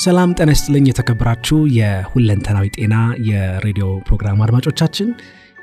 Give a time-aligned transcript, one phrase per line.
[0.00, 2.94] ሰላም ጤና ይስጥልኝ። የተከበራችሁ የሁለንተናዊ ጤና
[3.28, 5.08] የሬዲዮ ፕሮግራም አድማጮቻችን፣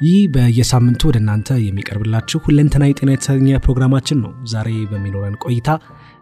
[0.01, 5.69] ይህ በየሳምንቱ ወደ እናንተ የሚቀርብላችሁ ሁለንተናዊ ጤና የተሰኘ ፕሮግራማችን ነው። ዛሬ በሚኖረን ቆይታ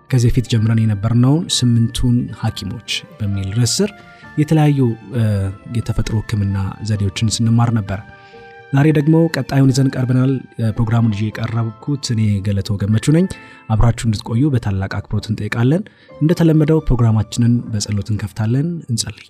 [0.09, 3.75] ከዚህ በፊት ጀምረን የነበርነውን ስምንቱን ሐኪሞች በሚል ርዕስ
[4.41, 4.79] የተለያዩ
[5.77, 6.57] የተፈጥሮ ሕክምና
[6.87, 7.99] ዘዴዎችን ስንማር ነበር።
[8.73, 10.31] ዛሬ ደግሞ ቀጣዩን ይዘን ቀርበናል።
[10.75, 13.25] ፕሮግራሙን ይዤ የቀረብኩት እኔ ገለቶ ገመቹ ነኝ።
[13.69, 15.83] አብራችሁ እንድትቆዩ በታላቅ አክብሮት እንጠይቃለን።
[16.17, 19.27] እንደተለመደው ፕሮግራማችንን በጸሎት እንከፍታለን። እንጸልይ።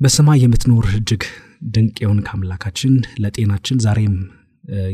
[0.00, 1.24] በሰማይ የምትኖር እጅግ
[1.74, 4.14] ድንቅ የሆንክ አምላካችን ለጤናችን ዛሬም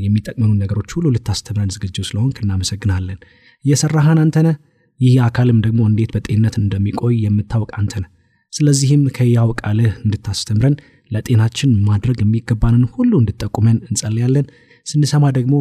[0.04, 3.18] የሚጠቅመኑን ነገሮች ሁሉ ልታስተምረን ዝግጁ ስለሆንክ እናመሰግናለን።
[3.64, 4.56] እየሰራህን አንተነህ፣
[5.00, 8.10] ይህ አካልም ደግሞ እንዴት በጤንነት እንደሚቆይ የምታውቅ አንተነህ።
[8.52, 10.74] ስለዚህም ከያው ቃልህ እንድታስተምረን
[11.10, 14.46] ለጤናችን ማድረግ የሚገባንን ሁሉ እንድጠቁመን እንጸልያለን።
[14.86, 15.54] ስንሰማ ደግሞ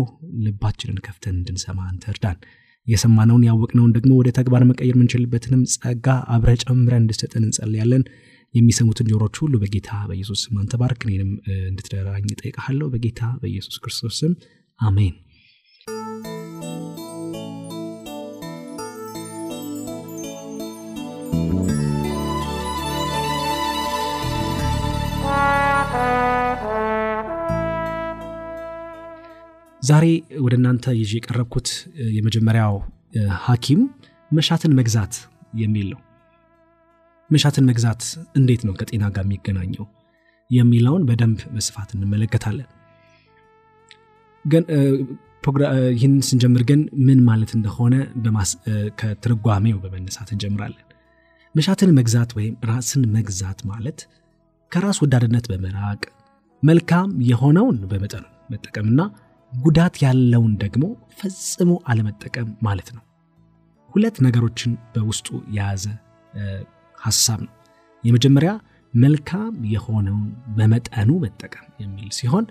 [0.45, 2.37] ልባችንን ከፍተን እንድንሰማ አንተ እርዳን።
[2.87, 8.03] የሰማነውን ያወቅነውን ደግሞ ወደ ተግባር መቀየር የምንችልበትንም ጸጋ አብረ ጨምረን እንድሰጠን እንጸልያለን።
[8.53, 11.31] የሚሰሙትን ጆሮች ሁሉ በጌታ በኢየሱስ ስም አንተ ባርክ። እኔንም
[11.65, 14.33] እንድትደራኝ እጠይቅሃለሁ በጌታ በኢየሱስ ክርስቶስ ስም
[14.79, 15.15] አሜን።
[29.87, 30.05] ዛሬ
[30.39, 31.67] ወደ እናንተ ይዤ የቀረብኩት
[32.15, 32.75] የመጀመሪያው
[33.43, 33.81] ሐኪም
[34.31, 35.13] መሻትን መግዛት
[35.53, 35.99] የሚል ነው።
[37.29, 38.01] መሻትን መግዛት
[38.39, 39.85] እንዴት ነው ከጤና ጋር የሚገናኘው
[40.49, 42.67] የሚለውን በደንብ በስፋት እንመለከታለን።
[45.93, 47.95] ይህን ስንጀምር ግን ምን ማለት እንደሆነ
[48.99, 50.83] ከትርጓሜው በመነሳት እንጀምራለን።
[51.55, 53.99] መሻትን መግዛት ወይም ራስን መግዛት ማለት
[54.71, 56.01] ከራስ ወዳድነት በመራቅ
[56.63, 59.01] መልካም የሆነውን በመጠኑ መጠቀምና
[59.57, 60.83] ጉዳት ያለውን ደግሞ
[61.19, 63.03] ፈጽሞ አለመጠቀም ማለት ነው።
[63.89, 65.85] ሁለት ነገሮችን በውስጡ የያዘ
[66.97, 67.53] ሐሳብ ነው።
[68.03, 68.51] የመጀመሪያ
[68.93, 72.45] መልካም የሆነውን በመጠኑ መጠቀም የሚል ሲሆን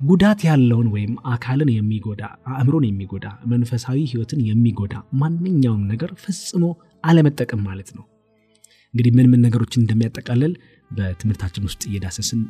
[0.00, 6.64] ጉዳት ያለውን ወይም አካልን የሚጎዳ አእምሮን የሚጎዳ መንፈሳዊ ሕይወትን የሚጎዳ ማንኛውም ነገር ፈጽሞ
[7.04, 8.04] አለመጠቀም ማለት ነው።
[8.94, 10.52] እንግዲህ ምን ምን ነገሮችን እንደሚያጠቃልል
[10.90, 12.42] በትምህርታችን ውስጥ እየዳሰስን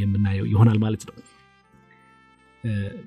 [0.00, 1.14] የምናየው ይሆናል ማለት ነው።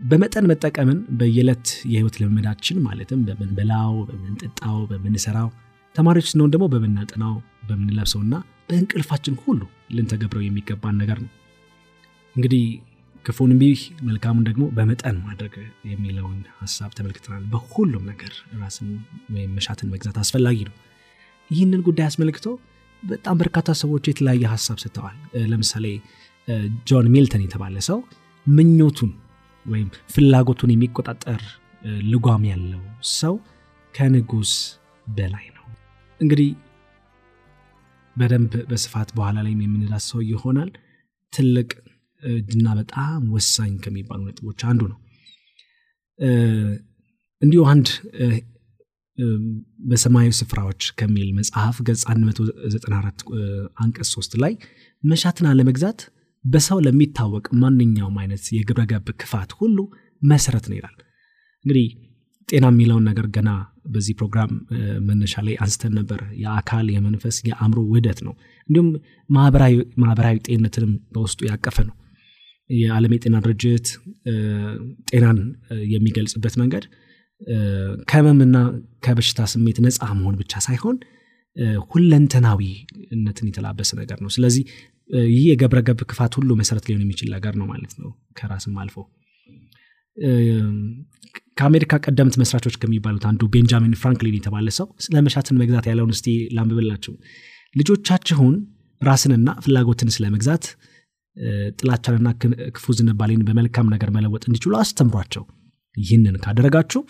[0.09, 5.49] በመጠን መጠቀምን በየዕለት የህይወት ልምምዳችን ማለትም በምንበላው፣ በምንጠጣው፣ በምንሰራው
[5.95, 7.35] ተማሪዎች ስንሆን ደግሞ በምናጠናው፣
[7.67, 8.33] በምንለብሰውና
[8.69, 9.61] በእንቅልፋችን ሁሉ
[9.91, 11.31] ልንተገብረው የሚገባን ነገር ነው።
[12.35, 12.63] እንግዲህ
[13.25, 13.63] ክፉን እምቢ
[14.01, 15.53] መልካሙን ደግሞ በመጠን ማድረግ
[15.91, 18.89] የሚለውን ሀሳብ ተመልክተናል። በሁሉም ነገር ራስን
[19.35, 20.75] ወይም መሻትን መግዛት አስፈላጊ ነው።
[21.51, 22.45] ይህንን ጉዳይ አስመልክቶ
[23.03, 25.17] በጣም በርካታ ሰዎች የተለያየ ሀሳብ ሰጥተዋል።
[25.49, 25.85] ለምሳሌ
[26.87, 27.99] ጆን ሚልተን የተባለ ሰው
[28.45, 29.11] ምኞቱን
[29.65, 31.41] ወይም ፍላጎቱን የሚቆጣጠር
[32.11, 32.81] ልጓም ያለው
[33.15, 33.35] ሰው
[33.93, 34.53] ከንጉስ
[35.07, 35.65] በላይ ነው።
[36.21, 36.49] እንግዲህ
[38.15, 40.69] በደንብ በስፋት በኋላ ላይም የምንዳስሰው ይሆናል።
[41.33, 41.69] ትልቅ
[42.53, 44.99] እና በጣም ወሳኝ ከሚባሉ ነጥቦች አንዱ ነው።
[47.41, 47.87] እንዲሁ አንድ
[49.89, 53.25] በሰማያዊ ስፍራዎች ከሚል መጽሐፍ ገጽ 194
[53.83, 54.53] አንቀጽ 3 ላይ
[55.03, 55.99] መሻትን አለመግዛት
[56.45, 59.77] በሰው ለሚታወቅ ማንኛውም አይነት የግብረገብ ክፋት ሁሉ
[60.21, 60.95] መሰረት ነው ይላል።
[61.65, 61.87] እንግዲህ
[62.49, 63.49] ጤና የሚለውን ነገር ገና
[63.93, 64.51] በዚህ ፕሮግራም
[65.07, 68.33] መነሻ ላይ አንስተን ነበር። የአካል የመንፈስ፣ የአእምሮ ውህደት ነው።
[68.69, 68.89] እንዲሁም
[69.99, 71.95] ማህበራዊ ጤንነትንም በውስጡ ያቀፈ ነው።
[72.69, 73.87] የዓለም የጤና ድርጅት
[75.09, 75.39] ጤናን
[75.91, 76.85] የሚገልጽበት መንገድ
[78.09, 78.57] ከህመምና
[79.03, 80.97] ከበሽታ ስሜት ነፃ መሆን ብቻ ሳይሆን
[81.91, 84.63] ሁለንተናዊነትን የተላበሰ ነገር ነው። ስለዚህ
[85.29, 88.95] ይህ የገብረ ገብ ክፋት ሁሉ መሰረት ሊሆን የሚችል ነገር ነው ማለት ነው። ከራስም አልፎ
[91.57, 97.13] ከአሜሪካ ቀደምት መስራቾች ከሚባሉት አንዱ ቤንጃሚን ፍራንክሊን የተባለ ሰው ስለ መሻትን መግዛት ያለውን እስቲ ላንብብላችሁ።
[97.75, 98.55] ልጆቻችሁን
[99.01, 100.65] ራስንና ፍላጎትን ስለ መግዛት
[101.79, 102.27] ጥላቻንና
[102.75, 105.43] ክፉ ዝንባሌን በመልካም ነገር መለወጥ እንዲችሉ አስተምሯቸው።
[105.97, 107.01] ይህንን ካደረጋችሁ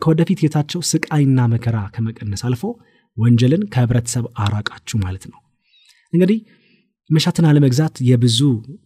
[0.00, 2.62] ከወደፊት ጌታቸው ስቃይና መከራ ከመቀነስ አልፎ
[3.16, 5.38] ወንጀልን ከህብረተሰብ አራቃችሁ ማለት ነው።
[6.12, 6.38] እንግዲህ
[7.10, 8.38] መሻትን አለመግዛት የብዙ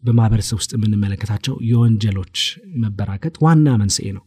[0.07, 2.39] በማህበረሰብ ውስጥ የምንመለከታቸው የወንጀሎች
[2.83, 4.25] መበራከት ዋና መንስኤ ነው።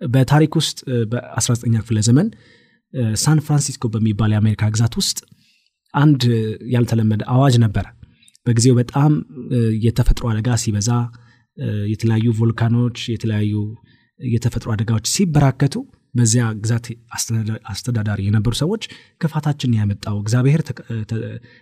[0.00, 0.78] በታሪክ ውስጥ
[1.12, 2.28] በ19ኛ ክፍለ ዘመን
[3.22, 5.18] ሳን ፍራንሲስኮ በሚባል የአሜሪካ ግዛት ውስጥ
[5.94, 6.22] አንድ
[6.74, 7.86] ያልተለመደ አዋጅ ነበረ።
[8.46, 9.12] በጊዜው በጣም
[9.84, 10.90] የተፈጥሮ አደጋ ሲበዛ
[11.92, 13.54] የተለያዩ ቮልካኖች የተለያዩ
[14.20, 15.74] የተፈጥሮ አደጋዎች ሲበራከቱ
[16.14, 16.86] በዚያ ግዛት
[17.72, 18.82] አስተዳዳሪ የነበሩ ሰዎች
[19.22, 20.62] ክፋታችን ያመጣው እግዚአብሔር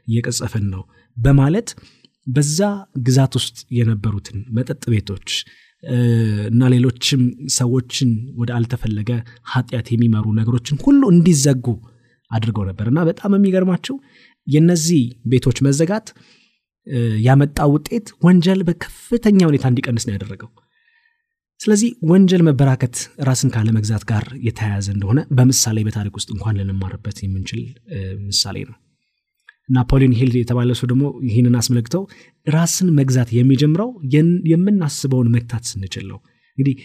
[0.08, 0.82] እየቀጸፈን ነው
[1.16, 1.68] በማለት
[2.26, 2.58] በዛ
[3.06, 5.28] ግዛት ውስጥ የነበሩትን መጠጥ ቤቶች
[6.48, 7.22] እና ሌሎችም
[7.56, 8.10] ሰዎችን
[8.40, 9.10] ወደ አልተፈለገ
[9.52, 11.66] ኃጢአት የሚመሩ ነገሮችን ሁሉ እንዲዘጉ
[12.30, 13.96] አድርገው ነበር። እና በጣም የሚገርማቸው
[14.46, 15.00] የነዚህ
[15.32, 16.08] ቤቶች መዘጋት
[17.24, 20.50] ያመጣው ውጤት ወንጀል በከፍተኛ ሁኔታ እንዲቀንስ ነው ያደረገው
[21.60, 22.96] ስለዚህ ወንጀል መበራከት
[23.28, 27.60] ራስን ካለመግዛት ጋር የተያያዘ እንደሆነ በምሳሌ በታሪክ ውስጥ እንኳን ልንማርበት የምንችል
[28.28, 28.76] ምሳሌ ነው።
[29.68, 32.02] ናፖሊዮን ሂል የተባለ ሰው ደግሞ ይህንን አስመልክተው
[32.46, 33.90] ራስን መግዛት የሚጀምረው
[34.52, 36.18] የምናስበውን መግታት ስንችል ነው።
[36.58, 36.76] እንግዲህ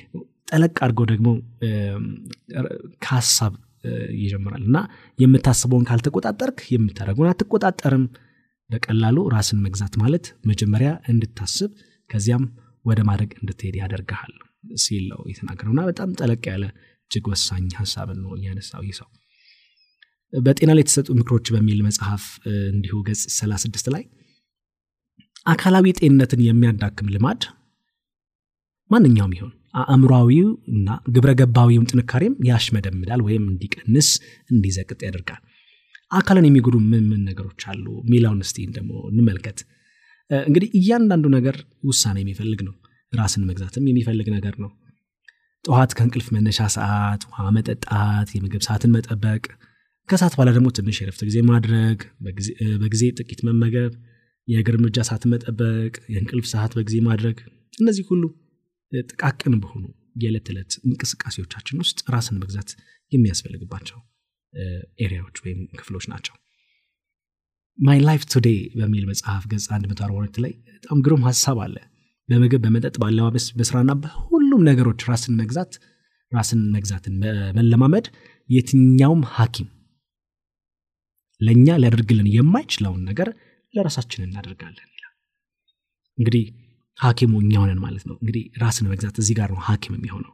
[0.49, 1.27] ጠለቅ አድርገው ደግሞ
[3.05, 3.53] ከሀሳብ
[4.19, 4.77] ይጀምራል እና
[5.19, 8.05] የምታስበውን ካልተቆጣጠርክ የምታደረጉን አትቆጣጠርም።
[8.69, 11.71] በቀላሉ ራስን መግዛት ማለት መጀመሪያ እንድታስብ
[12.09, 12.45] ከዚያም
[12.85, 14.33] ወደ ማድረግ እንድትሄድ ያደርግሃል
[14.83, 16.65] ሲል ነው የተናገረው። እና በጣም ጠለቅ ያለ
[17.05, 19.07] እጅግ ወሳኝ ሀሳብን ነው እያነሳው ይህ ሰው።
[20.33, 22.23] በጤና ላይ የተሰጡ ምክሮች በሚል መጽሐፍ
[22.71, 24.03] እንዲሁ ገጽ 36 ላይ
[25.45, 27.41] አካላዊ ጤንነትን የሚያዳክም ልማድ
[28.91, 29.53] ማንኛውም ይሆን
[29.83, 34.09] አእምሯዊው እና ግብረ ገባዊውም ጥንካሬም ያሽመደምዳል ወይም እንዲቀንስ
[34.49, 35.41] እንዲዘቅጥ ያደርጋል።
[36.11, 37.85] አካልን የሚጎዱ ምን ምን ነገሮች አሉ?
[38.11, 39.59] ሚላውን እስቲ ደግሞ እንመልከት።
[40.31, 42.75] እንግዲህ እያንዳንዱ ነገር ውሳኔ የሚፈልግ ነው
[43.13, 44.71] ራስን መግዛትም የሚፈልግ ነገር ነው።
[45.65, 49.43] ጠዋት ከእንቅልፍ መነሻ ሰዓት ውሃ መጠጣት የምግብ ሰዓትን መጠበቅ
[50.09, 51.99] ከሰዓት በኋላ ደግሞ ትንሽ የረፍት ጊዜ ማድረግ
[52.81, 53.93] በጊዜ ጥቂት መመገብ
[54.47, 57.37] የእግር እርምጃ ሰዓት መጠበቅ የእንቅልፍ ሰዓት በጊዜ ማድረግ
[57.73, 58.23] እነዚህ ሁሉ
[58.91, 59.85] ጥቃቅን በሆኑ
[60.15, 62.69] የዕለት ዕለት እንቅስቃሴዎቻችን ውስጥ ራስን መግዛት
[63.11, 63.97] የሚያስፈልግባቸው
[65.05, 66.35] area ዎች ወይም ክፍሎች ናቸው።
[67.79, 71.75] My Life Today በሚል መጽሐፍ ገጽ 142 ላይ በጣም ግሩም ሀሳብ አለ
[72.29, 75.73] በምግብ በመጠጥ በአለባበስ በስራና በሁሉም ነገሮች ራስን መግዛት
[76.31, 77.15] ራስን መግዛትን
[77.57, 78.05] መለማመድ
[78.49, 79.67] የትኛውም ሐኪም
[81.41, 83.29] ለእኛ ሊያደርግልን የማይችለውን ነገር
[83.73, 85.13] ለራሳችን እናደርጋለን ይላል።
[86.17, 86.45] እንግዲህ
[86.99, 90.33] ሐኪሙ እኛ ሆነን ማለት ነው። እንግዲህ ራስን መግዛት እዚህ ጋር ነው ሐኪም የሚሆነው።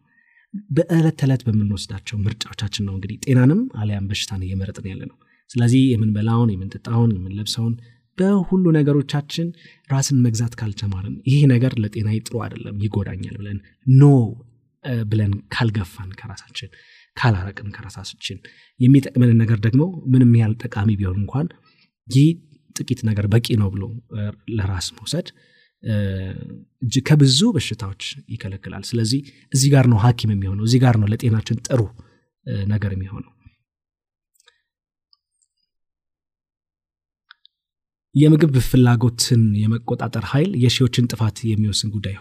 [0.69, 5.17] በዕለት ተዕለት በምንወስዳቸው ምርጫዎቻችን ነው እንግዲህ ጤናንም አሊያም በሽታን እየመረጥን ያለ ነው
[5.49, 7.73] ስለዚህ የምንበላውን የምንጠጣውን የምንለብሰውን
[8.17, 9.47] በሁሉ ነገሮቻችን
[9.89, 13.59] ራስን መግዛት ካልተማርን ይህ ነገር ለጤና ጥሩ አይደለም ይጎዳኛል ብለን
[13.95, 14.09] ኖ
[15.05, 16.69] ብለን ካልገፋን ከራሳችን
[17.17, 18.37] ካላረቅን ከራሳችን
[18.79, 19.81] የሚጠቅመንን ነገር ደግሞ
[20.13, 21.47] ምንም ያህል ጠቃሚ ቢሆን እንኳን
[22.07, 22.29] ይህ
[22.75, 23.83] ጥቂት ነገር በቂ ነው ብሎ
[24.57, 25.27] ለራስ መውሰድ
[26.83, 28.03] እጅ ከብዙ በሽታዎች
[28.33, 29.21] ይከለክላል። ስለዚህ
[29.53, 31.81] እዚህ ጋር ነው ሀኪም የሚሆነው እዚህ ጋር ነው ለጤናችን ጥሩ
[32.67, 33.31] ነገር የሚሆነው
[38.15, 42.15] የምግብ ፍላጎትን የመቆጣጠር ኃይል የሺዎችን ጥፋት የሚወስን ጉዳይ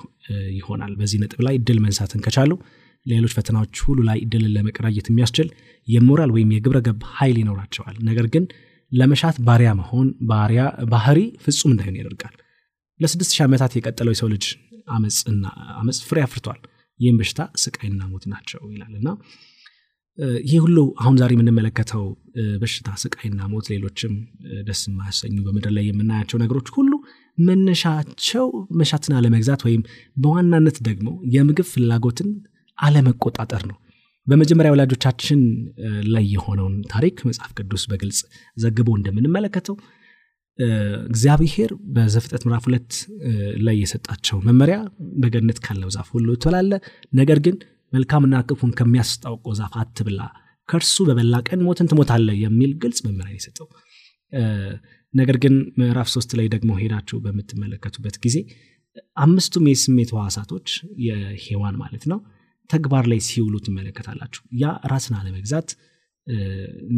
[0.59, 2.51] ይሆናል። በዚህ ነጥብ ላይ ድል መንሳትን ከቻሉ
[3.07, 5.49] ሌሎች ፈተናዎች ሁሉ ላይ ድልን ለመቀዳጀት የሚያስችል
[5.89, 8.45] የሞራል ወይም የግብረ ገብ ኃይል ይኖራቸዋል። ነገር ግን
[8.93, 12.35] ለመሻት ባሪያ መሆን ባሪያ ባህሪ ፍጹም እንዳይሆን ያደርጋል።
[13.01, 14.47] ለስድስት ሺህ ዓመታት የቀጠለው የሰው ልጅ
[14.89, 15.45] አመፅና
[15.77, 16.61] አመፅ ፍሬ አፍርቷል።
[17.01, 19.09] ይህም በሽታ ስቃይና ሞት ናቸው ይላል እና
[20.45, 22.03] ይህ ሁሉ አሁን ዛሬ የምንመለከተው
[22.63, 24.15] በሽታ ስቃይና ሞት ሌሎችም
[24.67, 26.93] ደስ የማያሰኙ በምድር ላይ የምናያቸው ነገሮች ሁሉ
[27.39, 28.47] መነሻቸው
[28.81, 29.83] መሻትን አለመግዛት ወይም
[30.17, 32.31] በዋናነት ደግሞ የምግብ ፍላጎትን
[32.79, 33.79] አለመቆጣጠር ነው።
[34.27, 35.41] በመጀመሪያ ወላጆቻችን
[36.15, 38.21] ላይ የሆነውን ታሪክ መጽሐፍ ቅዱስ በግልጽ
[38.57, 39.77] ዘግቦ እንደምንመለከተው
[41.11, 42.93] እግዚአብሔር በዘፍጥረት ምዕራፍ ሁለት
[43.67, 44.79] ላይ የሰጣቸው መመሪያ
[45.23, 46.73] በገነት ካለው ዛፍ ሁሉ ትበላለ
[47.13, 47.57] ነገር ግን
[47.93, 50.21] መልካምና ክፉን ከሚያስታውቀው ዛፍ አትብላ
[50.69, 53.67] ከእርሱ በበላ ቀን ሞትን ትሞታለ የሚል ግልጽ መመሪያ የሰጠው።
[55.15, 58.37] ነገር ግን ምዕራፍ ሶስት ላይ ደግሞ ሄዳችሁ በምትመለከቱበት ጊዜ
[59.25, 60.69] አምስቱም የስሜት ህዋሳቶች
[61.07, 62.19] የሔዋን ማለት ነው
[62.71, 65.69] ተግባር ላይ ሲውሉ ትመለከታላችሁ። ያ ራስን አለመግዛት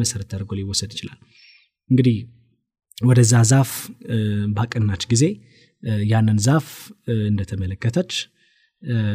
[0.01, 1.19] መሰረት ተደርጎ ሊወሰድ ይችላል።
[1.91, 2.17] እንግዲህ
[2.99, 3.71] ወደዛ ዛፍ
[4.57, 5.25] ባቀናች ጊዜ
[6.11, 6.67] ያንን ዛፍ
[7.29, 8.13] እንደተመለከተች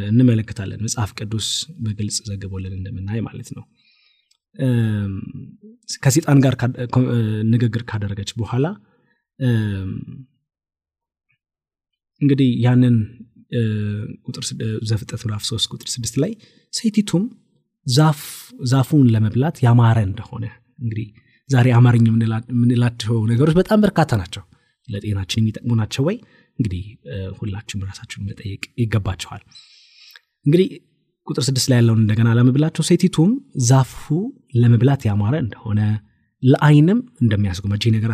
[0.09, 1.47] እንመለከታለን። መጽሐፍ ቅዱስ
[1.79, 3.63] በግልጽ ዘግቦልን እንደምናይ ማለት ነው።
[6.01, 6.53] ከሴጣን ጋር
[7.51, 8.65] ንግግር ካደረገች በኋላ
[12.21, 12.95] እንግዲህ ያንን
[14.89, 16.31] ዘፍጠት ምዕራፍ 3 ቁጥር 6 ላይ
[16.73, 17.23] ሴቲቱም
[18.71, 20.45] ዛፉን ለመብላት ያማረ እንደሆነ
[20.79, 21.07] እንግዲህ
[21.49, 22.07] ዛሬ አማርኛ
[22.51, 24.43] የምንላቸው ነገሮች በጣም በርካታ ናቸው።
[24.87, 26.17] ለጤናችን የሚጠቅሙ ናቸው ወይ
[26.59, 26.83] እንግዲህ
[27.37, 29.41] ሁላችሁም ራሳችሁን መጠየቅ ይገባቸዋል
[30.45, 30.67] እንግዲህ
[31.27, 33.31] ቁጥር ስድስት ላይ ያለውን እንደገና ለመብላቸው ሴቲቱም
[33.67, 34.03] ዛፉ
[34.55, 35.79] ለመብላት ያማረ እንደሆነ
[36.43, 38.11] ለአይንም እንደሚያስጎመጅ ይህ ነገር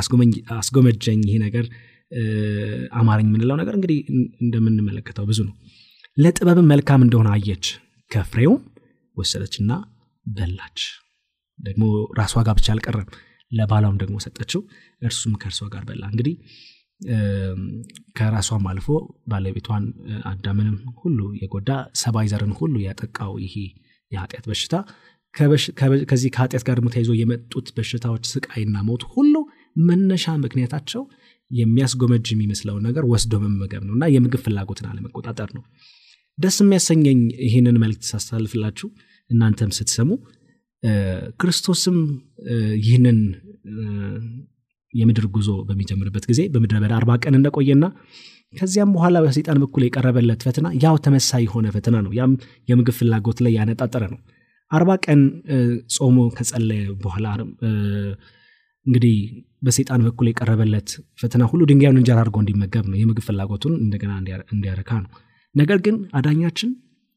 [0.57, 1.65] አስጎመጀኝ ይሄ ነገር
[2.99, 3.99] አማረኝ የምንለው ነገር እንግዲህ
[4.43, 5.55] እንደምንመለከተው ብዙ ነው።
[6.17, 7.65] ለጥበብም መልካም እንደሆነ አየች
[8.11, 8.59] ከፍሬውም
[9.17, 9.71] ወሰደችና
[10.25, 10.81] በላች።
[11.59, 11.83] ደግሞ
[12.19, 13.09] ራሷ ጋር ብቻ አልቀረም
[13.51, 14.61] ለባሏም ደግሞ ሰጠችው
[15.01, 16.35] እርሱም ከእርሷ ጋር በላ። እንግዲህ
[18.17, 18.87] ከራሷም አልፎ
[19.31, 19.85] ባለቤቷን
[20.31, 21.69] አዳምንም ሁሉ የጎዳ
[22.01, 23.55] ሰብአዊ ዘርን ሁሉ ያጠቃው ይሄ
[24.11, 24.75] የኃጢአት በሽታ
[26.09, 29.35] ከዚህ ከኃጢአት ጋር ደግሞ ተይዞ የመጡት በሽታዎች ስቃይና ሞት ሁሉ
[29.81, 31.03] መነሻ ምክንያታቸው
[31.51, 35.63] የሚያስጎመጅ የሚመስለውን ነገር ወስዶ መመገብ ነው እና የምግብ ፍላጎትን አለመቆጣጠር ነው።
[36.37, 38.87] ደስ የሚያሰኘኝ ይህንን መልክት ሳስተላልፍላችሁ
[39.29, 40.09] እናንተም ስትሰሙ
[41.41, 41.97] ክርስቶስም
[42.79, 43.19] ይህንን
[44.93, 47.85] የምድር ጉዞ በሚጀምርበት ጊዜ በምድረ በዳ አርባ ቀን እንደቆየና
[48.55, 52.31] ከዚያም በኋላ በሰይጣን በኩል የቀረበለት ፈተና ያው ተመሳይ የሆነ ፈተና ነው። ያም
[52.69, 54.19] የምግብ ፍላጎት ላይ ያነጣጠረ ነው።
[54.71, 55.21] አርባ ቀን
[55.95, 57.25] ጾሞ ከጸለየ በኋላ
[58.85, 59.15] እንግዲህ
[59.63, 60.89] በሰይጣን በኩል የቀረበለት
[61.21, 64.11] ፈተና ሁሉ ድንጋዩን እንጀራ አድርጎ እንዲመገብ ነው። የምግብ ፍላጎቱን እንደገና
[64.53, 65.11] እንዲያረካ ነው።
[65.55, 66.71] ነገር ግን አዳኛችን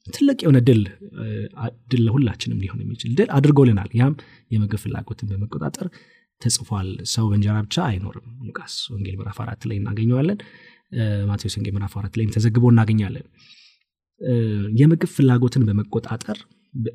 [0.06, 0.82] ትልቅ የሆነ ድል
[1.92, 4.14] ድል ለሁላችንም ሊሆን የሚችል ድል አድርጎልናል። ያም
[4.50, 5.86] የምግብ ፍላጎትን በመቆጣጠር
[6.42, 10.38] ተጽፏል። ሰው በእንጀራ ብቻ አይኖርም። ሉቃስ ወንጌል ምዕራፍ አራት ላይ እናገኘዋለን።
[11.30, 13.26] ማቴዎስ ወንጌል ምዕራፍ አራት ላይም ተዘግቦ እናገኛለን።
[14.80, 16.38] የምግብ ፍላጎትን በመቆጣጠር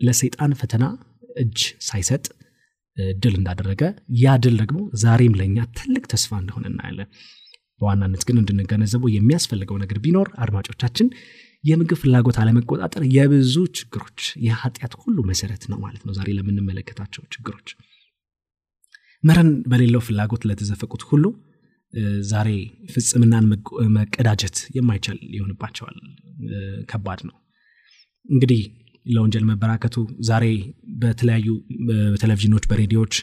[0.01, 0.83] ለሰይጣን ፈተና
[1.37, 2.23] እጅ ሳይሰጥ
[3.17, 3.81] ድል እንዳደረገ
[4.21, 7.09] ያ ድል ደግሞ ዛሬም ለእኛ ትልቅ ተስፋ እንደሆነ እናያለን።
[7.81, 11.07] በዋናነት ግን እንድንገነዘበው የሚያስፈልገው ነገር ቢኖር አድማጮቻችን
[11.63, 17.69] የምግብ ፍላጎት አለመቆጣጠር የብዙ ችግሮች የኃጢአት ሁሉ መሰረት ነው ማለት ነው። ዛሬ ለምንመለከታቸው ችግሮች
[19.23, 21.25] መረን በሌለው ፍላጎት ለተዘፈቁት ሁሉ
[22.29, 22.49] ዛሬ
[22.93, 23.45] ፍጽምናን
[23.97, 25.97] መቀዳጀት የማይቻል ሊሆንባቸዋል
[26.89, 27.35] ከባድ ነው።
[28.29, 28.61] እንግዲህ
[29.05, 30.45] ለወንጀል መበራከቱ ዛሬ
[31.01, 31.47] በተለያዩ
[31.87, 33.15] በቴሌቪዥኖች በሬዲዮዎች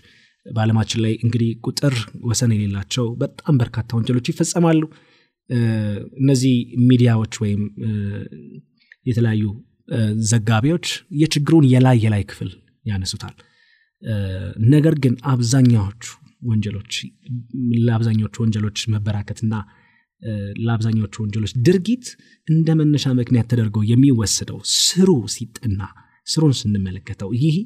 [0.47, 4.83] በአለማችን ላይ እንግዲህ ቁጥር ወሰን የሌላቸው በጣም በርካታ ወንጀሎች ይፈጸማሉ።
[6.21, 6.55] እነዚህ
[6.89, 7.63] ሚዲያዎች ወይም
[9.07, 9.45] የተለያዩ
[10.31, 10.87] ዘጋቢዎች
[11.21, 12.51] የችግሩን የላይ የላይ ክፍል
[12.85, 13.35] ያነሱታል
[14.73, 16.03] ነገር ግን አብዛኛዎቹ
[16.51, 16.93] ወንጀሎች
[17.87, 19.55] ለአብዛኞቹ ወንጀሎች መበራከትና
[20.67, 22.07] ለአብዛኞቹ ወንጀሎች ድርጊት
[22.49, 25.83] እንደ መነሻ ምክንያት ተደርገው የሚወሰደው ስሩ ሲጠና
[26.27, 27.57] ስሩን ስንመለከተው ይህ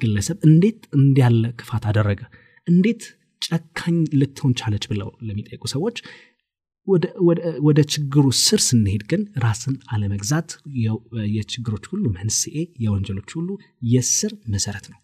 [0.00, 2.20] ግለሰብ እንዴት እንዲያለ ክፋት አደረገ?
[2.66, 3.02] እንዴት
[3.42, 4.84] ጨካኝ ልትሆን ቻለች?
[4.90, 5.96] ብለው ለሚጠይቁ ሰዎች
[7.66, 10.48] ወደ ችግሩ ስር ስንሄድ ግን ራስን አለመግዛት
[11.36, 13.48] የችግሮች ሁሉ መንስኤ የወንጀሎች ሁሉ
[13.92, 14.98] የስር መሰረት ነው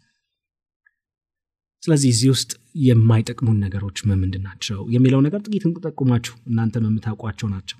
[1.82, 2.50] ስለዚህ እዚህ ውስጥ
[2.84, 7.78] የማይጠቅሙን ነገሮች ምንድን ናቸው የሚለው ነገር ጥቂት እንጠቁማችሁ። እናንተም የምታውቋቸው ናቸው።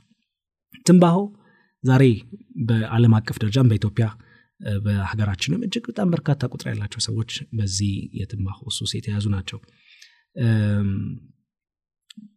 [0.87, 1.19] ትንባሆ
[1.85, 2.05] ዛሬ
[2.69, 4.07] በአለም አቀፍ ደረጃም በኢትዮጵያ
[4.85, 9.59] በሀገራችንም እጅግ በጣም በርካታ ቁጥር ያላቸው ሰዎች በዚህ የትንባሆ ሱስ የተያዙ ናቸው።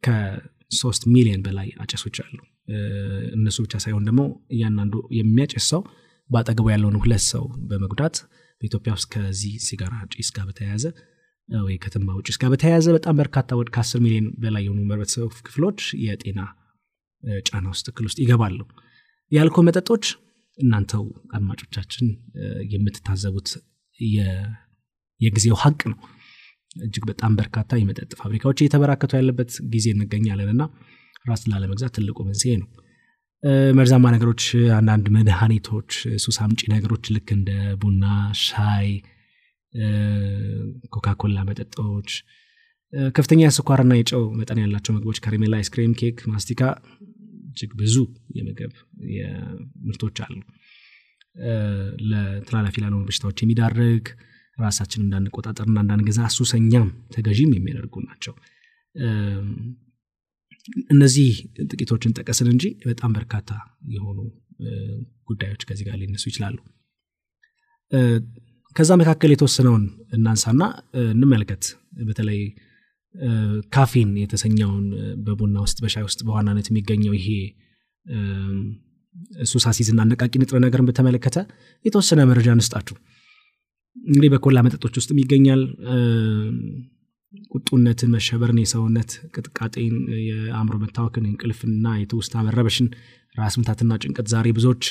[0.05, 2.37] ከሶስት ሚሊዮን በላይ አጨሶች አሉ።
[3.37, 4.21] እነሱ ብቻ ሳይሆን ደግሞ
[4.55, 5.81] እያንዳንዱ የሚያጨስ ሰው
[6.29, 8.17] በአጠገቡ ያለውን ሁለት ሰው በመጉዳት
[8.61, 10.85] በኢትዮጵያ ውስጥ ከዚህ ሲጋራ ጭስ ጋር በተያያዘ
[11.49, 16.39] ወይ ከትንባሆ ጭስ ጋር በተያያዘ በጣም በርካታ ወደ ከአስር ሚሊዮን በላይ የሆኑ ህብረተሰብ ክፍሎች የጤና
[17.47, 18.59] ጫና ውስጥ እክል ውስጥ ይገባሉ።
[19.31, 20.05] የአልኮል መጠጦች
[20.59, 21.03] እናንተው
[21.35, 22.07] አድማጮቻችን
[22.73, 23.49] የምትታዘቡት
[25.21, 25.99] የጊዜው ሀቅ ነው።
[26.79, 30.63] እጅግ በጣም በርካታ የመጠጥ ፋብሪካዎች እየተበራከቱ ያለበት ጊዜ እንገኛለን እና
[31.25, 32.69] ራስ ላለመግዛት ትልቁ መንስኤ ነው።
[33.77, 34.43] መርዛማ ነገሮች
[34.77, 35.91] አንዳንድ መድኃኒቶች
[36.23, 38.03] ሱስ አምጪ ነገሮች ልክ እንደ ቡና
[38.41, 38.89] ሻይ
[40.93, 42.09] ኮካኮላ መጠጦች
[43.13, 46.61] ከፍተኛ የስኳርና የጨው መጠን ያላቸው ምግቦች ከሬሜላ አይስክሬም ኬክ ማስቲካ
[47.49, 47.95] እጅግ ብዙ
[48.37, 48.73] የምግብ
[49.85, 50.35] ምርቶች አሉ።
[52.11, 54.07] ለተላላፊ ላልሆኑ በሽታዎች የሚዳርግ
[54.57, 58.33] ራሳችን እንዳንቆጣጠርና እንዳንገዛ ሱሰኛም ተገዢም የሚያደርጉ ናቸው።
[60.91, 61.29] እነዚህ
[61.71, 63.51] ጥቂቶችን ጠቀስን እንጂ በጣም በርካታ
[63.93, 64.17] የሆኑ
[65.29, 66.57] ጉዳዮች ከዚህ ጋር ሊነሱ ይችላሉ
[68.75, 69.83] ከዛ መካከል የተወሰነውን
[70.17, 70.61] እናንሳና
[71.11, 71.63] እንመልከት።
[72.01, 72.39] በተለይ
[73.73, 74.85] ካፊን የተሰኘውን
[75.25, 77.27] በቡና ውስጥ በሻይ ውስጥ በዋናነት የሚገኘው ይሄ
[79.49, 81.37] ሱሳሲዝና አነቃቂ ንጥረ ነገርን በተመለከተ
[81.85, 82.95] የተወሰነ መረጃ እንስጣችሁ።
[83.97, 85.61] እንግዲህ በኮላ መጠጦች ውስጥ ይገኛል።
[87.51, 89.95] ቁጡነትን መሸበርን የሰውነት ቅጥቃጤን
[90.27, 92.87] የአእምሮ መታወክን እንቅልፍና የትውስታ መረበሽን
[93.35, 94.83] ራስ ምታትና ጭንቀት ዛሬ ብዙዎች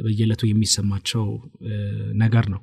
[0.00, 1.24] በየለቱ የሚሰማቸው
[2.22, 2.60] ነገር ነው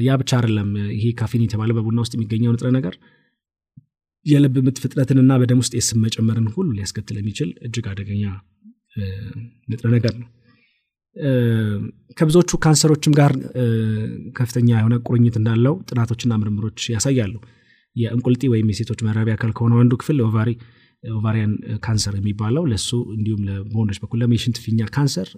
[0.00, 2.94] ያ ብቻ አይደለም ይሄ ካፊን የተባለ በቡና ውስጥ የሚገኘው ንጥረ ነገር
[4.26, 8.24] የልብ ምት ፍጥነትንና በደም ውስጥ የስብ መጨመርን ሁሉ ሊያስከትል የሚችል እጅግ አደገኛ
[9.70, 10.28] ንጥረ ነገር ነው።
[12.16, 13.32] ከብዙዎቹ ካንሰሮችም ጋር
[14.38, 17.34] ከፍተኛ የሆነ ቁርኝት እንዳለው ጥናቶችና ምርምሮች ያሳያሉ።
[17.96, 20.50] የእንቁልጢ ወይም የሴቶች መራቢያ አካል ከሆነው አንዱ ክፍል ovary
[21.04, 21.52] ovarian
[21.84, 25.28] cancer የሚባለው ለሱ እንዲሁም በወንዶች በኩል የሽንት ፊኛ ካንሰር፣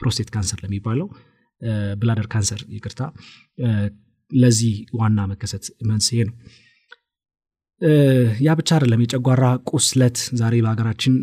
[0.00, 1.08] prostate cancer ለሚባለው
[2.00, 3.00] bladder cancer ይቅርታ፣
[4.32, 6.34] ለዚህ ዋና መከሰት መንስኤ ነው።
[8.40, 11.14] ያ ብቻ አይደለም። የጨጓራ ቁስለት ዛሬ በሀገራችን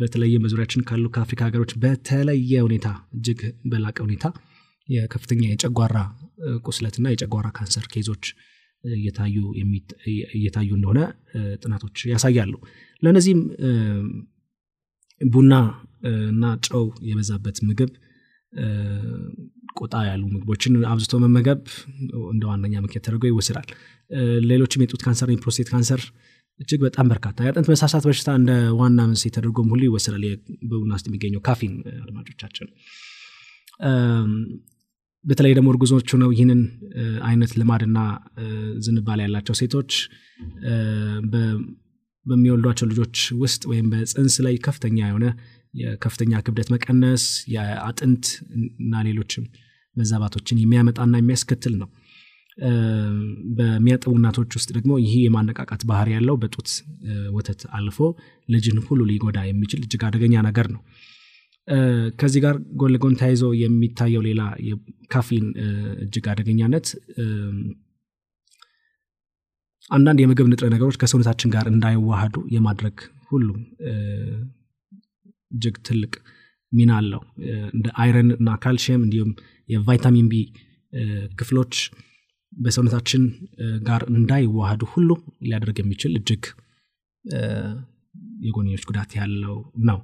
[0.00, 2.86] በተለየ በዙሪያችን ካሉ ከአፍሪካ ሀገሮች በተለየ ሁኔታ
[3.16, 3.40] እጅግ
[3.70, 4.26] በላቀ ሁኔታ
[4.88, 5.96] የከፍተኛ የጨጓራ
[6.66, 8.24] ቁስለትና የጨጓራ ካንሰር ኬዞች
[8.84, 11.00] እየታዩ እንደሆነ
[11.62, 12.52] ጥናቶች ያሳያሉ።
[13.02, 13.40] ለእነዚህም
[15.20, 15.54] ቡና
[16.30, 17.90] እና ጨው የበዛበት ምግብ፣
[19.80, 21.60] ቆጣ ያሉ ምግቦችን አብዝቶ መመገብ
[22.32, 23.68] እንደ ዋነኛ ምክንያት ተደርጎ ይወስዳል።
[24.50, 26.02] ሌሎችም የጡት ካንሰር፣ የፕሮስቴት ካንሰር
[26.60, 30.24] እጅግ በጣም በርካታ የአጥንት መሳሳት በሽታ እንደ ዋና መንስኤ ተደርጎም ሁሉ ይወሰዳል።
[30.70, 32.68] በቡና ውስጥ የሚገኘው ካፊን አድማጮቻችን
[35.24, 36.60] በተለይ ደግሞ እርጉዞች ነው ይህንን
[37.22, 37.98] አይነት ልማድና
[38.84, 39.90] ዝንባሌ ያላቸው ሴቶች
[42.26, 45.26] በሚወልዷቸው ልጆች ውስጥ ወይም በፅንስ ላይ ከፍተኛ የሆነ
[45.74, 47.24] የከፍተኛ ክብደት መቀነስ
[47.54, 48.24] የአጥንት
[48.80, 49.44] እና ሌሎችም
[49.96, 51.88] መዛባቶችን የሚያመጣና የሚያስከትል ነው።
[53.58, 56.70] በሚያጠቡ እናቶች ውስጥ ደግሞ ይህ የማነቃቃት ባህሪ ያለው በጡት
[57.36, 57.98] ወተት አልፎ
[58.48, 60.82] ልጅን ሁሉ ሊጎዳ የሚችል እጅግ አደገኛ ነገር ነው።
[62.20, 65.46] ከዚህ ጋር ጎን ለጎን ተያይዞ የሚታየው ሌላ የካፊን
[66.04, 66.86] እጅግ አደገኛነት
[69.90, 72.98] አንዳንድ የምግብ ንጥረ ነገሮች ከሰውነታችን ጋር እንዳይዋሃዱ የማድረግ
[73.30, 73.48] ሁሉ
[75.50, 76.12] እጅግ ትልቅ
[76.72, 77.22] ሚና አለው።
[77.74, 79.30] እንደ iron እና ካልሽየም እንዲሁም
[79.68, 80.36] የቫይታሚን ቢ
[81.38, 81.74] ክፍሎች
[82.52, 83.22] በሰውነታችን
[83.88, 85.10] ጋር እንዳይዋሃዱ ሁሉ
[85.44, 86.44] ሊያደርግ የሚችል እጅግ
[88.42, 89.56] የጎንዮሽ ጉዳት ያለው
[89.88, 89.98] ነው።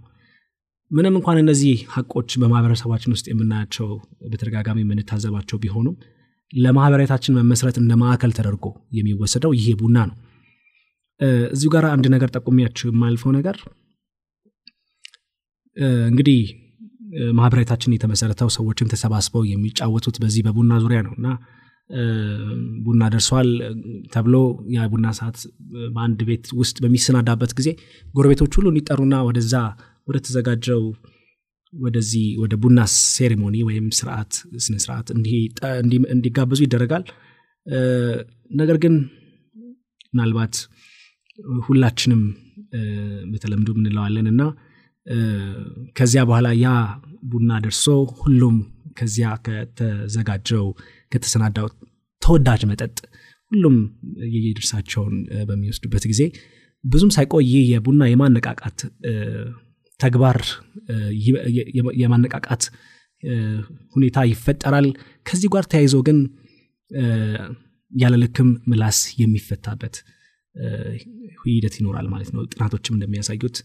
[0.90, 3.88] ምንም እንኳን እነዚህ ሀቆች በማህበረሰባችን ውስጥ የምናያቸው
[4.30, 5.96] በተደጋጋሚ የምንታዘባቸው ቢሆኑም
[6.52, 8.66] ለማህበራዊነታችን መመስረት እንደ ማዕከል ተደርጎ
[8.98, 10.16] የሚወሰደው ይሄ ቡና ነው።
[11.54, 13.56] እዚሁ ጋር አንድ ነገር ጠቁሚያችሁ የማልፈው ነገር
[16.06, 16.40] እንግዲህ
[17.36, 21.28] ማህበራዊታችን የተመሰረተው ሰዎችም ተሰባስበው የሚጫወቱት በዚህ በቡና ዙሪያ ነው እና
[22.84, 23.48] ቡና ደርሷል
[24.14, 24.36] ተብሎ
[24.74, 25.36] የቡና ሰዓት
[25.94, 27.68] በአንድ ቤት ውስጥ በሚሰናዳበት ጊዜ
[28.14, 29.54] ጎረቤቶች ሁሉ እንዲጠሩና ወደዛ
[30.08, 30.82] ወደ ተዘጋጀው
[31.72, 32.80] ወደዚህ ወደ ቡና
[33.12, 34.32] ሴሬሞኒ ወይም ስርዓት
[34.64, 35.08] ስነስርዓት
[36.12, 37.04] እንዲጋበዙ ይደረጋል።
[38.52, 38.94] ነገር ግን
[40.12, 40.54] ምናልባት
[41.64, 42.22] ሁላችንም
[43.32, 44.42] በተለምዶ እንለዋለን እና
[45.98, 46.68] ከዚያ በኋላ ያ
[47.30, 47.84] ቡና ደርሶ
[48.20, 48.56] ሁሉም
[48.98, 50.66] ከዚያ ከተዘጋጀው
[51.12, 51.66] ከተሰናዳው
[52.22, 52.96] ተወዳጅ መጠጥ
[53.52, 53.76] ሁሉም
[54.34, 55.14] የየድርሳቸውን
[55.48, 56.22] በሚወስዱበት ጊዜ
[56.84, 58.78] ብዙም ሳይቆይ ይህ የቡና የማነቃቃት
[60.00, 60.38] ተግባር
[62.00, 62.64] የማነቃቃት
[63.94, 64.86] ሁኔታ ይፈጠራል።
[65.26, 66.18] ከዚህ ጋር ተያይዞ ግን
[67.92, 69.94] ያለ ልክም ምላስ የሚፈታበት
[71.44, 73.56] ሂደት ይኖራል ማለት ነው። ጥናቶችም እንደሚያሳዩት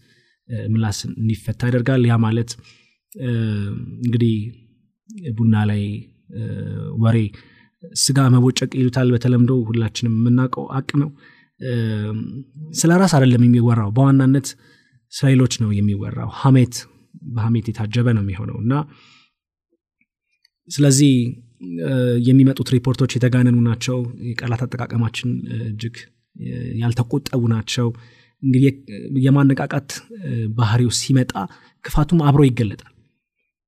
[0.68, 2.50] ምላስ እንዲፈታ ያደርጋል። ያ ማለት
[4.00, 4.34] እንግዲህ
[5.38, 5.82] ቡና ላይ
[7.02, 7.18] ወሬ
[7.98, 11.10] ስጋ መቦጨቅ ይሉታል በተለምዶ ሁላችንም የምናውቀው አቅ ነው።
[12.72, 14.46] ስለ ራስ አይደለም የሚወራው በዋናነት
[15.12, 16.74] ስለ ሌሎች ነው የሚወራው። ሀሜት
[17.32, 18.72] በሀሜት የታጀበ ነው የሚሆነው እና
[20.68, 21.12] ስለዚህ
[22.28, 25.30] የሚመጡት ሪፖርቶች የተጋነኑ ናቸው። የቃላት አጠቃቀማችን
[25.66, 25.96] እጅግ
[26.80, 27.88] ያልተቆጠቡ ናቸው።
[28.42, 28.70] እንግዲህ
[29.24, 29.90] የማነቃቃት
[30.56, 31.32] ባህሪው ሲመጣ
[31.84, 32.92] ክፋቱም አብሮ ይገለጣል።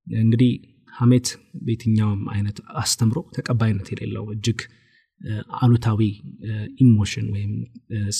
[0.07, 0.51] እንግዲህ
[0.93, 1.27] ሀሜት
[1.61, 4.59] በየትኛውም አይነት አስተምሮ ተቀባይነት የሌለው እጅግ
[5.59, 6.01] አሉታዊ
[6.83, 7.51] ኢሞሽን ወይም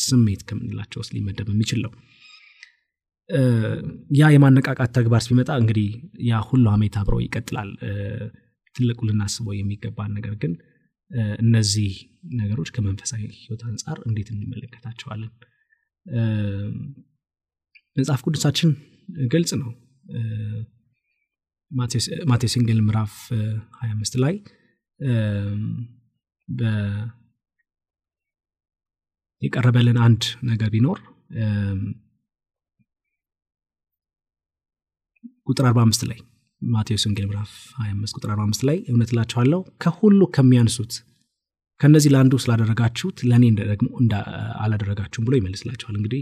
[0.02, 1.92] ስሜት ከምንላቸው ውስጥ ሊመደብ የሚችል ነው።
[4.18, 5.88] ያ የማነቃቃት ተግባር ሲመጣ እንግዲህ
[6.30, 7.70] ያ ሁሉ ሀሜት አብሮ ይቀጥላል።
[8.76, 10.54] ትልቁ ልናስበው የሚገባን ነገር ግን
[11.44, 11.92] እነዚህ
[12.40, 15.32] ነገሮች ከመንፈሳዊ ሕይወት አንጻር እንዴት እንመለከታቸዋለን?
[17.98, 18.72] መጽሐፍ ቅዱሳችን
[19.34, 19.70] ግልጽ ነው።
[21.72, 23.14] ማቴዎስ ወንጌል ምዕራፍ
[23.80, 24.36] 25 ላይ
[29.42, 31.00] የቀረበልን አንድ ነገር ቢኖር
[35.48, 36.20] ቁጥር 45 ላይ
[36.62, 40.94] ማቴዎስ ወንጌል ምዕራፍ 25 ቁጥር 45 ላይ እውነት እላችኋለሁ ከሁሉ ከሚያንሱት
[41.82, 43.88] ከእነዚህ ለአንዱ ስላደረጋችሁት ለእኔ ደግሞ
[44.64, 46.22] አላደረጋችሁም ብሎ ይመልስላችኋል። እንግዲህ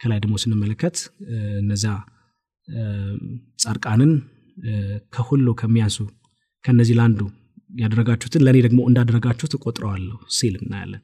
[0.00, 0.96] ከላይ ደግሞ ስንመለከት
[1.62, 1.92] እነዚያ
[3.62, 4.12] ጻድቃንን
[5.14, 5.98] ከሁሉ ከሚያንሱ
[6.64, 7.20] ከእነዚህ ለአንዱ
[7.74, 11.02] ያደረጋችሁትን ለእኔ ደግሞ እንዳደረጋችሁት እቆጥረዋለሁ ሲል እናያለን።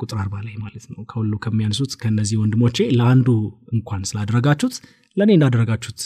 [0.00, 3.28] ቁጥር አርባ ላይ ማለት ነው ከሁሉ ከሚያንሱት ከእነዚህ ወንድሞቼ ለአንዱ
[3.76, 4.76] እንኳን ስላደረጋችሁት
[5.16, 6.00] ለእኔ እንዳደረጋችሁት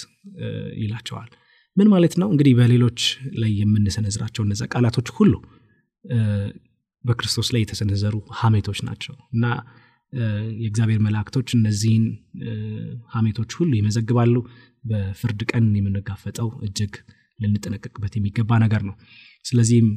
[0.83, 1.29] ይላቸዋል
[1.77, 3.01] ምን ማለት ነው እንግዲህ በሌሎች
[3.43, 5.33] ላይ የምንሰነዝራቸው እነዚ ቃላቶች ሁሉ
[7.05, 9.45] በክርስቶስ ላይ የተሰነዘሩ ሀሜቶች ናቸው። እና
[10.59, 12.05] የእግዚአብሔር መላእክቶች እነዚህን
[13.11, 14.35] ሀሜቶች ሁሉ ይመዘግባሉ።
[14.85, 16.93] በፍርድ ቀን የምንጋፈጠው እጅግ
[17.41, 18.95] ልንጠነቀቅበት የሚገባ ነገር ነው።
[19.45, 19.89] ስለዚህም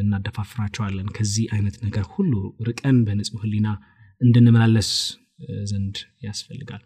[0.00, 2.32] እናደፋፍራችኋለን። ከዚህ አይነት ነገር ሁሉ
[2.68, 3.68] ርቀን በንጹህ ህሊና
[4.20, 4.90] እንድንመላለስ
[5.64, 6.82] ዘንድ ያስፈልጋል።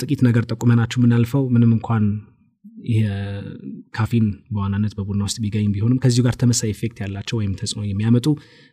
[0.00, 2.04] ጥቂት ነገር ጠቁመናችሁ የምናልፈው ምንም እንኳን
[3.94, 8.26] ካፊን በዋናነት በቡና ውስጥ ቢገኝ ቢሆንም ከዚሁ ጋር ተመሳሳይ effect ያላቸው ወይም ተጽዕኖ የሚያመጡ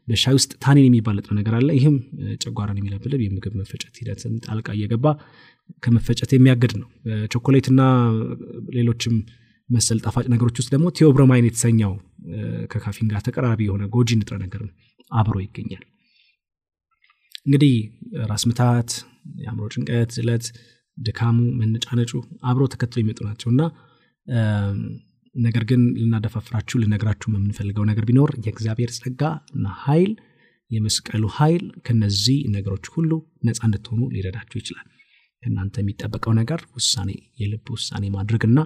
[0.07, 1.95] በሻይ ውስጥ tannin የሚባል ንጥረ ነገር አለ። ይህም
[2.43, 5.05] ጨጓራን የሚለብልብ የምግብ መፈጨት ሂደትን ጣልቃ እየገባ
[5.83, 6.89] ከመፈጨት የሚያግድ ነው።
[7.33, 7.81] ቾኮሌትና
[8.77, 9.15] ሌሎችም
[9.69, 11.93] መሰል ጣፋጭ ነገሮች ውስጥ ደግሞ ቴዎብሮማይን የተሰኘው
[12.71, 14.61] ከካፊን ጋር ተቀራራቢ የሆነ ጎጂ ንጥረ ነገር
[15.11, 15.83] አብሮ ይገኛል።
[17.45, 17.73] እንግዲህ
[18.31, 18.89] ራስ ምታት
[19.41, 20.45] የአእምሮ ጭንቀት ዝለት
[20.97, 22.11] ድካሙ መነጫነጩ
[22.49, 23.61] አብሮ ተከትሎ የሚመጡ ናቸው እና
[25.37, 29.21] ነገር ግን ልናደፋፍራችሁ ልነግራችሁ የምንፈልገው ነገር ቢኖር የእግዚአብሔር ጸጋ
[29.55, 30.11] እና ኃይል
[30.71, 33.11] የመስቀሉ ኃይል ከነዚህ ነገሮች ሁሉ
[33.47, 34.87] ነፃ እንድትሆኑ ሊረዳችሁ ይችላል።
[35.43, 37.09] ከእናንተ የሚጠበቀው ነገር ውሳኔ
[37.41, 38.59] የልብ ውሳኔ ማድረግና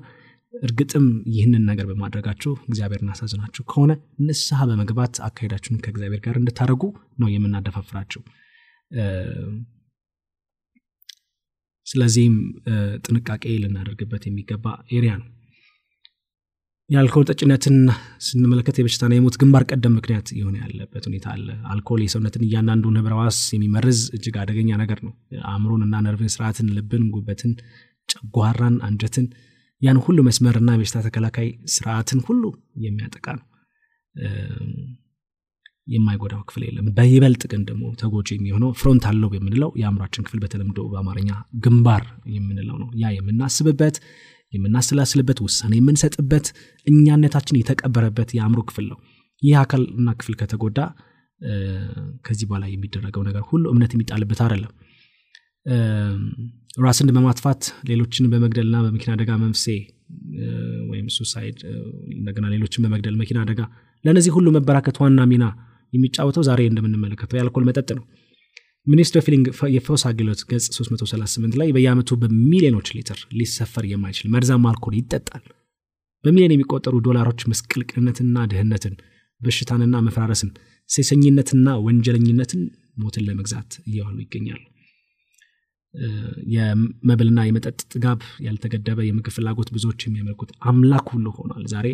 [0.53, 3.91] እርግጥም ይህንን ነገር በማድረጋችሁ እግዚአብሔር አሳዝናችሁ ከሆነ
[4.25, 6.83] ንስሐ በመግባት አካሄዳችሁን ከእግዚአብሔር ጋር እንድታደርጉ
[7.17, 8.21] ነው የምናደፋፍራችሁ።
[11.87, 12.35] ስለዚህም
[13.05, 15.29] ጥንቃቄ ልናደርግበት የሚገባ area ነው
[16.91, 17.75] የአልኮል ጠጪነትን
[18.25, 23.37] ስንመለከት የበሽታና የሞት ግንባር ቀደም ምክንያት የሆነ ያለበት ሁኔታ አለ። አልኮል የሰውነትን እያንዳንዱን ህብረ ህዋስ
[23.55, 25.13] የሚመርዝ እጅግ አደገኛ ነገር ነው።
[25.51, 27.53] አእምሮን እና ነርቭን ስርዓትን ልብን ጉበትን
[28.09, 29.27] ጨጓራን አንጀትን
[29.81, 32.43] ያን ሁሉ መስመርና የበሽታ ተከላካይ ስርዓትን ሁሉ
[32.85, 33.45] የሚያጠቃ ነው።
[35.87, 41.31] የማይጎዳው ክፍል የለም። በይበልጥ ግን ደግሞ ተጎጂ የሚሆነው ፍሮንታል ሎብ የምንለው የአእምሯችን ክፍል በተለምዶ በአማርኛ
[41.63, 42.03] ግንባር
[42.35, 43.95] የምንለው ነው። ያ የምናስብበት
[44.53, 46.47] የምናስላስልበት ውሳኔ የምንሰጥበት
[46.87, 48.99] እኛነታችን የተቀበረበት የአእምሮ ክፍል ነው።
[49.43, 50.79] ይህ አካልና ክፍል ከተጎዳ
[52.25, 54.73] ከዚህ በኋላ የሚደረገው ነገር ሁሉ እምነት የሚጣልበት አይደለም።
[56.83, 59.65] ራስን በማጥፋት ሌሎችን በመግደልና በመኪና አደጋ መንፍሴ
[60.91, 61.57] ወይም suicide
[62.15, 63.61] እንደገና ሌሎችን በመግደል መኪና አደጋ
[64.05, 65.45] ለእነዚህ ሁሉ መበራከት ዋና ሚና
[65.93, 68.05] የሚጫወተው ዛሬ እንደምንመለከተው የአልኮል መጠጥ ነው
[68.87, 75.43] Ministry Healing የፈውስ አገልግሎት ገጽ 338 ላይ በየአመቱ በሚሊዮኖች ሊትር ሊሰፈር የማይችል መርዛማ አልኮል ይጠጣል።
[76.25, 78.95] በሚሊዮን የሚቆጠሩ ዶላሮች ምስቅልቅልነትና ድህነትን
[79.41, 80.49] በሽታንና መፈራረስን
[80.89, 82.61] ሴሰኝነትና ወንጀለኝነትን
[83.01, 84.61] ሞትን ለመግዛት እየዋሉ ይገኛሉ።
[86.53, 91.87] የመብልና የመጠጥ ጥጋብ ያልተገደበ የምግብ ፍላጎት ብዙዎች የሚያመልኩት አምላክ ሁሉ ሆኗል። ዛሬ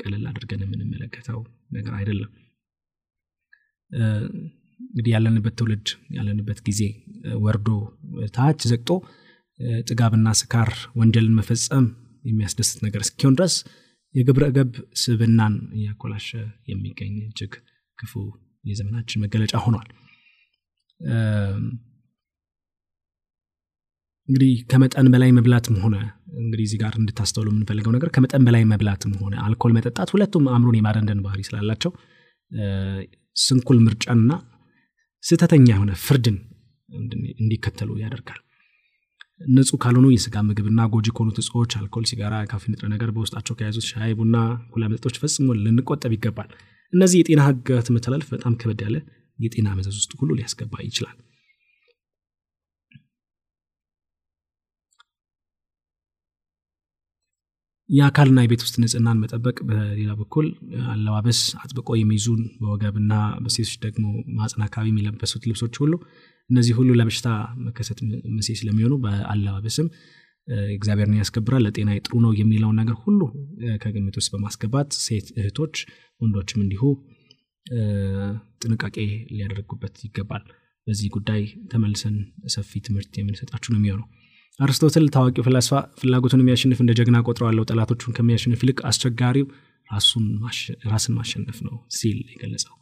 [0.00, 1.40] ቀለል አድርገን የምንመለከተው
[1.76, 2.30] ነገር አይደለም
[4.80, 6.80] እንግዲህ ያለንበት ትውልድ ያለንበት ጊዜ
[7.44, 7.68] ወርዶ
[8.36, 8.90] ታች ዘግጦ
[9.88, 11.86] ጥጋብና ስካር ወንጀልን መፈጸም
[12.24, 13.54] የሚያስደስት ነገር እስኪሆን ድረስ
[14.14, 14.70] የግብረ ገብ
[15.02, 16.28] ስብናን እያኮላሸ
[16.70, 17.52] የሚገኝ እጅግ
[17.98, 18.12] ክፉ
[18.64, 19.88] የዘመናችን መገለጫ ሆኗል።
[24.28, 25.96] እንግዲህ ከመጠን በላይ መብላትም ሆነ
[26.40, 31.22] እንግዲህ እዚህ ጋር እንድታስተውሉ የምንፈልገው ነገር ከመጠን በላይ መብላትም ሆነ አልኮል መጠጣት ሁለቱም አእምሮን የማደንደን
[31.24, 31.92] ባህሪ ስላላቸው
[33.36, 34.32] ስንኩል ምርጫንና
[35.24, 36.36] ስህተተኛ የሆነ ፍርድን
[37.40, 38.40] እንዲከተሉ ያደርጋል።
[39.50, 44.12] ንጹህ ካልሆኑ የስጋ ምግብና ጎጂ ከሆኑት እጽዎች አልኮል ሲጋራ ካፊ ንጥረ ነገር በውስጣቸው ከያዙት ሻይ
[44.18, 44.36] ቡና
[44.72, 46.50] ኩላ መጠጦች ፈጽሞ ልንቆጠብ ይገባል።
[46.92, 48.96] እነዚህ የጤና ህግጋት መተላለፍ በጣም ከበድ ያለ
[49.38, 51.16] የጤና መዘዝ ውስጥ ሁሉ ሊያስገባ ይችላል
[57.90, 60.46] የአካልና የቤት ውስጥ ንጽህናን መጠበቅ በሌላ በኩል
[60.92, 63.12] አለባበስ አጥብቆ የሚይዙን በወገብና
[63.44, 64.04] በሴቶች ደግሞ
[64.36, 65.94] ማጽን አካባቢ የሚለበሱት ልብሶች ሁሉ
[66.50, 67.28] እነዚህ ሁሉ ለበሽታ
[67.66, 67.98] መከሰት
[68.36, 69.88] መሴ ስለሚሆኑ በአለባበስም
[70.74, 73.20] እግዚአብሔርን ያስከብራል ለጤና ጥሩ ነው የሚለውን ነገር ሁሉ
[73.82, 75.74] ከግምት ውስጥ በማስገባት ሴት እህቶች
[76.20, 76.82] ወንዶችም እንዲሁ
[78.62, 78.96] ጥንቃቄ
[79.32, 80.44] ሊያደርጉበት ይገባል።
[80.86, 82.16] በዚህ ጉዳይ ተመልሰን
[82.54, 84.06] ሰፊ ትምህርት የምንሰጣችሁ ነው የሚሆነው
[84.58, 89.46] አርስቶትል ታዋቂው ፍላስፋ ፍላጎቱን የሚያሸንፍ እንደ ጀግና ቆጥረዋለው ጠላቶቹን ከሚያሸንፍ ይልቅ አስቸጋሪው
[89.90, 92.74] ራስን ማሸነፍ ነው ሲል የገለጸው።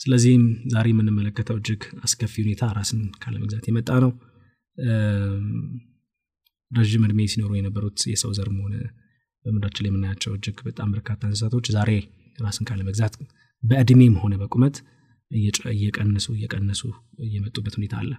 [0.00, 4.12] ስለዚህም ዛሬ የምንመለከተው እጅግ አስከፊ ሁኔታ ራስን ካለመግዛት የመጣ ነው።
[6.70, 8.76] ረዥም እድሜ ሲኖሩ የነበሩት የሰው ዘርም ሆነ
[9.44, 11.90] በምድራችን ላይ የምናያቸው እጅግ በጣም በርካታ እንስሳቶች ዛሬ
[12.38, 13.14] ራስን ካለመግዛት
[13.62, 14.76] በእድሜም ሆነ በቁመት
[15.34, 16.82] እየቀነሱ እየቀነሱ
[17.24, 18.12] እየመጡበት ሁኔታ አለ።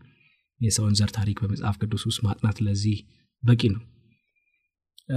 [0.62, 2.98] የሰውን ዘር ታሪክ በመጽሐፍ ቅዱስ ውስጥ ማጥናት ለዚህ
[3.44, 3.82] በቂ ነው።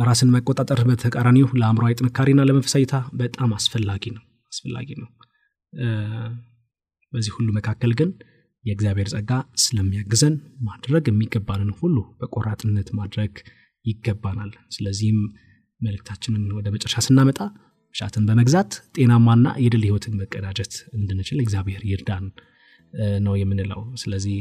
[0.03, 5.09] ራስን መቆጣጠር በተቃራኒው ለአእምሯዊ ጥንካሬና ለመንፈሳዊታ በጣም አስፈላጊ ነው አስፈላጊ ነው።
[7.13, 8.11] በዚህ ሁሉ መካከል ግን
[8.65, 9.31] የእግዚአብሔር ጸጋ
[9.63, 13.33] ስለሚያግዘን ማድረግ የሚገባንን ሁሉ በቆራጥነት ማድረግ
[13.85, 15.21] ይገባናል። ስለዚህም
[15.81, 17.41] መልእክታችንን ወደ መጨረሻ ስናመጣ
[17.95, 22.25] ሻትን በመግዛት ጤናማና የድል ህይወትን መቀዳጀት እንድንችል እግዚአብሔር ይርዳን
[23.25, 24.37] ነው የምንለው። ስለዚህ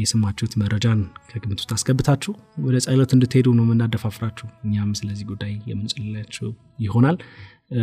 [0.00, 2.32] የሰማችሁት መረጃን ከግምት ውስጥ አስገብታችሁ
[2.66, 7.16] ወደ ጸሎት እንድትሄዱ ነው የምናደፋፍራችሁ። እኛም ስለዚህ ጉዳይ የምንጽልላችሁ ይሆናል።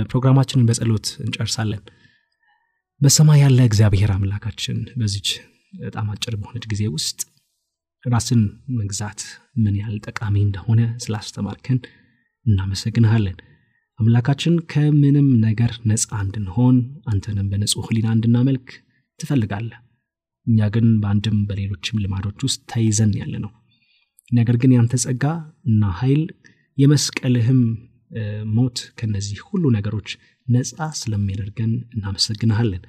[0.09, 1.81] ፕሮግራማችንን በጸሎት እንጨርሳለን።
[3.01, 5.29] በሰማይ ያለ እግዚአብሔር አምላካችን በዚች
[5.79, 7.19] በጣም አጭር በሆነች ጊዜ ውስጥ
[8.03, 8.41] ራስን
[8.79, 9.21] መግዛት
[9.57, 11.79] ምን ያህል ጠቃሚ እንደሆነ ስላስተማርከን
[12.45, 13.37] እናመሰግንሃለን
[13.99, 16.77] አምላካችን ከምንም ነገር ነፃ እንድንሆን
[17.11, 18.67] አንተንም በንጹህ ህሊና እንድናመልክ
[19.19, 19.79] ትፈልጋለህ።
[20.47, 23.51] እኛ ግን በአንድም በሌሎችም ልማዶች ውስጥ ተይዘን ያለ ነው
[24.31, 25.23] ነገር ግን ያንተ ጸጋ
[25.69, 26.21] እና ኃይል
[26.77, 27.61] የመስቀልህም
[28.55, 30.09] ሞት ከነዚህ ሁሉ ነገሮች
[30.47, 32.83] ነፃ ስለሚያደርገን እናመሰግንሃለን።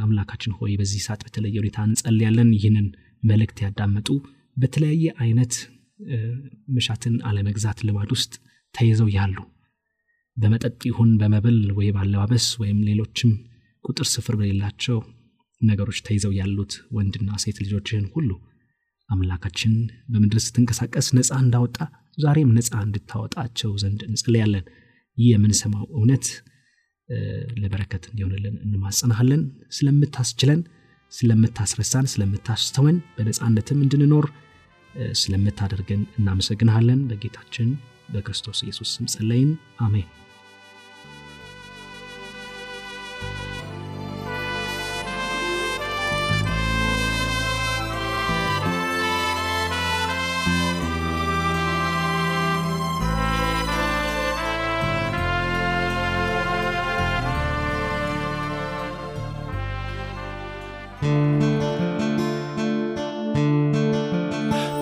[0.00, 2.86] አምላካችን ሆይ በዚህ ሰዓት በተለየ ሁኔታ እንጸልያለን። ይህንን
[3.22, 4.08] መልእክት ያዳመጡ
[4.56, 5.54] በተለያየ አይነት
[6.76, 8.32] ምሻትን አለመግዛት ልማድ ውስጥ
[8.74, 9.36] ተይዘው ያሉ
[10.38, 13.30] በመጠጥ ይሁን በመብል ወይ በአለባበስ ወይም ሌሎችም
[13.84, 14.98] ቁጥር ስፍር በሌላቸው
[15.60, 18.30] ነገሮች ተይዘው ያሉት ወንድና ሴት ልጆችህን ሁሉ
[19.10, 19.72] አምላካችን
[20.08, 21.76] በምድር ስትንቀሳቀስ ነፃ እንዳወጣ
[22.18, 24.64] ዛሬም ነፃ እንድታወጣቸው ዘንድ እንጸልያለን።
[25.18, 26.26] ይህ የምንሰማው እውነት
[27.58, 30.60] ለበረከት እንዲሆንልን እንማጸናሃለን። ስለምታስችለን
[31.12, 34.26] ስለምታስረሳን ስለምታስተወን በነፃነትም እንድንኖር
[35.18, 37.68] ስለምታደርገን እናመሰግንሃለን። በጌታችን
[38.08, 40.06] በክርስቶስ ኢየሱስ ስም ጸለይን። አሜን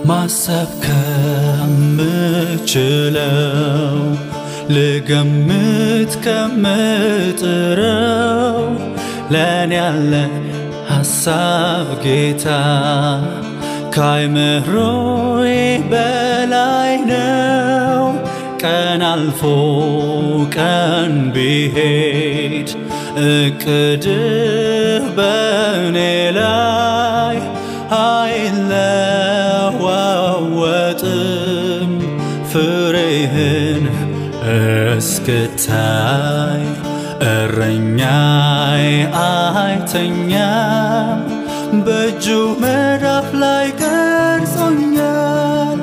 [0.09, 0.71] ማሰብ
[1.77, 2.37] ከምችለው
[4.75, 7.81] ልገምት ከምጥረው
[9.33, 10.13] ለእኔ ያለ
[10.91, 12.47] ሐሳብ ጌታ
[13.97, 15.53] ካይምሮዬ
[15.93, 18.05] በላይ ነው።
[18.63, 19.41] ቀን አልፎ
[20.57, 22.69] ቀን ቢሄድ
[23.27, 24.25] እቅድህ
[25.19, 25.97] በእኔ
[26.39, 27.37] ላይ
[28.01, 29.36] አይለዋወጥም
[32.57, 33.83] ፍሬህን
[34.91, 36.63] እስክታይ
[37.31, 38.87] እረኛይ
[39.23, 41.19] አይተኛም
[41.87, 42.27] በእጁ
[42.63, 45.81] መዳፍ ላይ ቀርጾኛል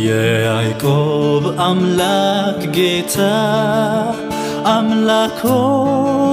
[0.00, 3.16] የያዕቆብ አምላክ ጌታ
[4.74, 6.26] አምላክ ሆኖልኛል።